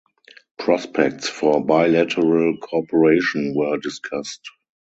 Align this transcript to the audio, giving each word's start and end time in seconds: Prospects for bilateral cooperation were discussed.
Prospects 0.57 1.29
for 1.29 1.63
bilateral 1.63 2.57
cooperation 2.57 3.53
were 3.53 3.77
discussed. 3.77 4.41